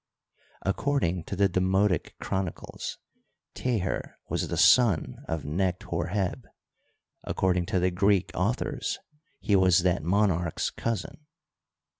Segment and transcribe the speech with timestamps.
[0.63, 2.97] According to the Demotic Chronicles,
[3.53, 6.47] Teher was the son of Necht Hor heb;
[7.23, 8.97] according to the Greek authors,
[9.41, 11.27] he was that monarch's cousin.